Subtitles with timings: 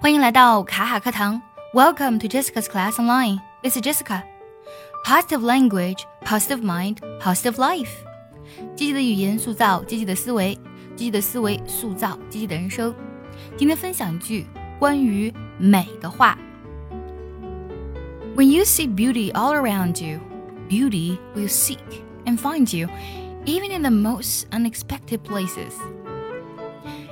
[0.00, 1.40] 欢迎来到卡卡课堂，
[1.72, 3.40] Welcome to Jessica's Class Online.
[3.62, 4.22] This is Jessica.
[5.04, 7.90] Positive language, positive mind, positive life.
[8.74, 10.54] 积极的语言塑造积极的思维，
[10.94, 12.94] 积极的思维塑造积极的人生。
[13.56, 14.46] 今天分享一句
[14.78, 16.38] 关于美的话：
[18.36, 20.20] When you see beauty all around you,
[20.68, 21.78] beauty will seek
[22.24, 22.88] and find you,
[23.44, 25.72] even in the most unexpected places.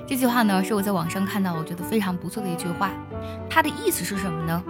[0.10, 2.89] 这句话呢，是我在网上看到，我觉得非常不错的一句话。
[3.48, 4.64] 它的意思是什么呢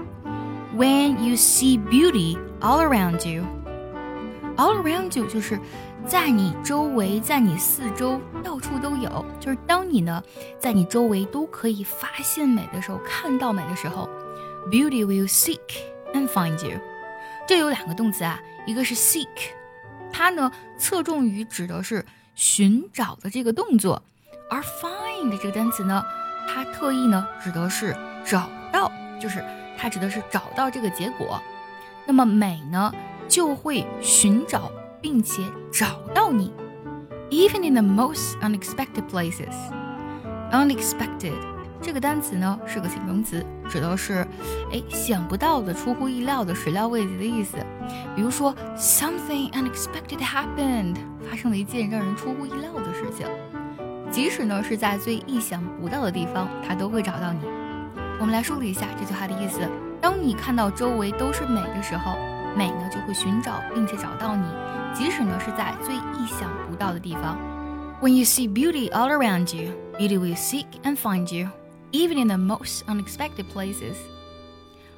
[0.76, 3.46] ？When you see beauty all around you,
[4.58, 5.58] all around you 就是
[6.06, 9.26] 在你周围，在你四周，到处都有。
[9.40, 10.22] 就是当你呢，
[10.60, 14.10] 在你周围都可以发现美的时候，看到美的时候
[14.70, 15.58] ，beauty will seek
[16.14, 16.78] and find you。
[17.48, 18.38] 这有两个动词啊，
[18.68, 19.26] 一个是 seek，
[20.12, 24.04] 它呢侧重于指的是寻找的这个动作。
[24.52, 26.06] 而 find 的这个单词呢，
[26.48, 29.44] 它特意呢指的是找到，就是
[29.76, 31.42] 它指的是找到这个结果。
[32.06, 32.94] 那么美呢
[33.28, 34.72] 就会寻找
[35.02, 36.54] 并且找到你
[37.32, 39.56] ，even in the most unexpected places。
[40.52, 41.38] unexpected
[41.82, 44.28] 这个单词呢是个形容词，指的是
[44.72, 47.56] 哎想不到的、出乎意料的、始料未及的意思。
[48.16, 50.96] 比如说 something unexpected happened，
[51.30, 53.28] 发生了一件让人出乎意料的事情。
[54.12, 57.40] 即使呢是在最意想不到的地方，它都会找到你。
[58.20, 59.62] 我们来梳理一下这句话的意思：
[60.02, 62.14] 当你看到周围都是美的时候，
[62.56, 64.44] 美呢就会寻找并且找到你，
[64.94, 67.38] 即使呢是在最意想不到的地方。
[68.02, 71.50] When you see beauty all around you, beauty will seek and find you,
[71.92, 73.96] even in the most unexpected places。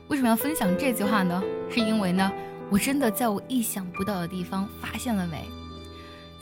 [0.08, 1.42] 为什么要分享这句话呢？
[1.70, 2.32] 是因为呢，
[2.70, 5.46] 我真的在我意想不到的地方发现了美。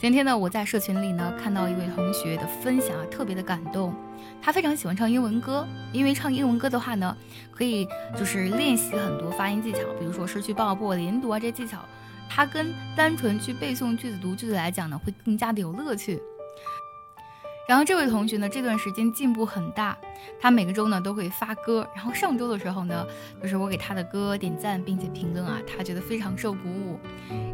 [0.00, 3.94] 今天呢，我在社群里呢看到一位同学的分享啊，特别的感动。
[4.40, 7.14] 他非常喜欢唱英文歌，因为唱英文歌的话呢，
[7.52, 11.84] 可以就是练习很多发音技巧，比如说失去爆破、连读啊这些技巧，
[12.30, 16.18] 它跟单纯去背诵句子、读句子来讲呢，会更加的有乐趣。
[17.70, 19.96] 然后这位同学呢，这段时间进步很大，
[20.40, 21.86] 他每个周呢都会发歌。
[21.94, 23.06] 然后上周的时候呢，
[23.40, 26.98] 就是我给他的歌点赞并且评论啊，他觉得非常受鼓舞。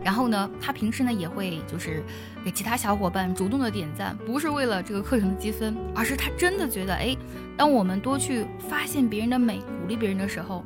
[0.03, 2.03] 然后呢，他平时呢也会就是
[2.43, 7.15] 给其他小伙伴主动的点赞，不是为了这个课程的积分，而是他真的觉得，哎，
[7.55, 10.65] 当我们多去发现别人的美，鼓励别人的时候，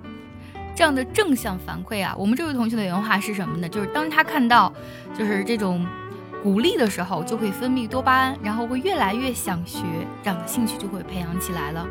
[0.76, 3.68] 这样的正向反馈啊，我们这位同学的原话是什么呢？
[3.68, 4.72] 就是当他看到，
[5.18, 5.84] 就是这种。
[6.42, 9.78] 鼓励的时候就会分泌多巴胺，然后会越来越想学，
[10.22, 11.86] 这样的兴趣就会培养起来了。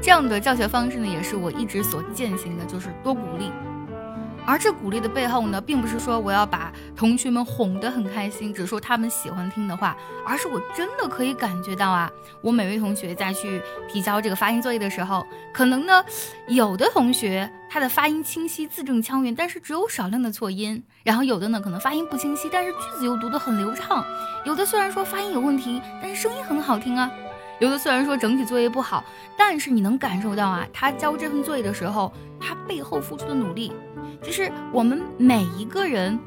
[0.00, 3.52] 这样的教学方式呢，也是我一直所践行的，就是多鼓励。
[4.44, 12.10] 而这鼓励的背后呢，并不是说我要把同学们哄得很开心，只说他们喜欢听的话，而是我真的可以感觉到啊，
[12.42, 16.04] 我每位同学在去提交这个发音作业的时候，可能呢，
[16.48, 24.04] 有的同学他的发音清晰、字正腔圆，但是只有少量的错音；然后有的呢，可能发音不清晰，但是句子又读得很流畅；
[24.44, 27.08] 有的虽然说发音有问题，但是声音很好听啊；
[27.60, 29.04] 有的虽然说整体作业不好，
[29.38, 33.72] 但是你能感受到啊，他交这份作业的时候，他背后付出的努力。
[34.22, 36.18] 其实我们每一个人，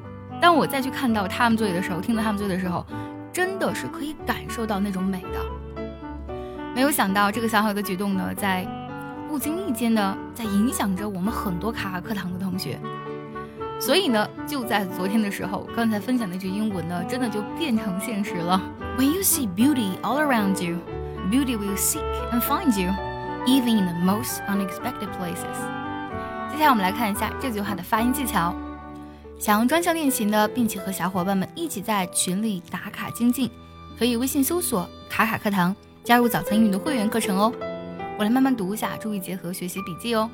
[0.42, 2.86] 当我再去看到他们作业的时候，听到他们作业的时候，
[3.32, 5.40] 真的是可以感受到那种美的。
[6.74, 8.68] 没有想到这个小小的举动呢，在
[9.30, 12.80] 不经意间呢，在影响着我们很多卡卡课堂的同学。
[13.80, 18.62] 所以呢，就在昨天的时候，刚才分享那句英文呢，真的就变成现实了。
[18.98, 20.78] When you see beauty all around you,
[21.30, 22.94] beauty will seek and find you,
[23.46, 25.58] even in the most unexpected places.
[26.52, 28.56] 接下来我们来看一下这句话的发音技巧。
[29.38, 33.50] 想要专项练习呢，并且和小伙伴们一起在群里打卡精进，
[34.00, 37.52] 可以微信搜索“卡卡课堂”，加入早餐英语的会员课程哦。
[38.18, 40.30] 我来慢慢读一下，注意结合学习笔记哦。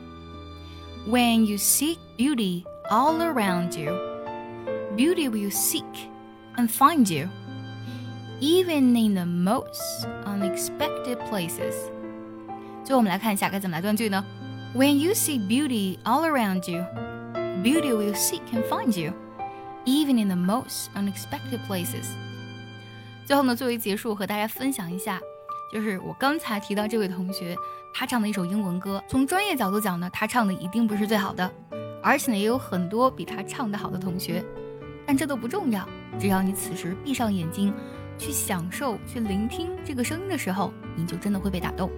[1.10, 3.92] When you seek beauty all around you,
[4.96, 5.84] beauty will seek
[6.56, 7.28] and find you,
[8.40, 11.74] even in the most unexpected places。
[12.84, 14.24] 最后我们来看一下该怎么来断句呢
[14.74, 16.86] ？When you see beauty all around you,
[17.62, 19.14] beauty will seek and find you,
[19.86, 22.06] even in the most unexpected places.
[23.26, 25.20] 最后呢，作为结束，和大家分享一下，
[25.74, 27.56] 就是我刚才提到这位同学，
[27.94, 29.04] 他唱的一首英文歌。
[29.08, 31.52] 从专业角度讲呢，他唱的一定不是最好的，
[32.02, 34.44] 而且呢，也有很多比他唱的好的同学。
[35.06, 37.74] 但这都不重要，只要你此时闭上眼睛，
[38.18, 41.90] 去享受、去聆听这个声音的时候，你就真的会被打动。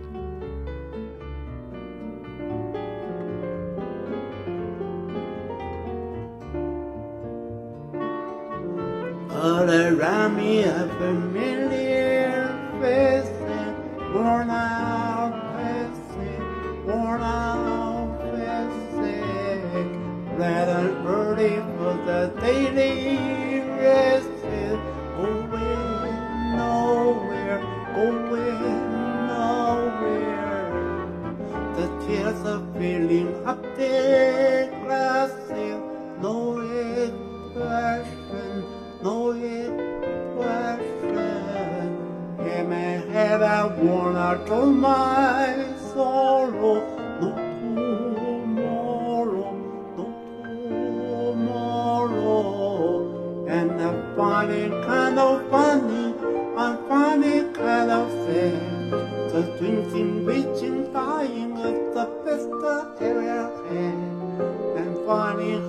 [9.74, 12.48] Around me a familiar
[12.80, 13.74] faces,
[14.14, 16.40] worn out faces,
[16.86, 18.20] worn out
[18.94, 19.88] sick,
[20.38, 24.30] red and early for the daily rest.
[25.18, 27.60] Going nowhere,
[27.96, 28.82] going
[29.28, 30.70] nowhere.
[31.76, 34.63] The tears are filling up the
[44.34, 45.64] startle my
[45.94, 46.82] sorrow.
[47.22, 47.30] No
[48.50, 49.52] tomorrow,
[49.98, 50.06] no
[51.36, 52.34] tomorrow.
[53.48, 53.84] And I
[54.16, 56.16] find it kind of funny,
[56.58, 58.92] I find it kind of sad.
[59.32, 62.76] The dreams in which in dying of the best I
[63.06, 63.22] ever
[63.70, 63.98] had.
[64.80, 65.64] And finding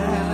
[0.00, 0.29] yeah.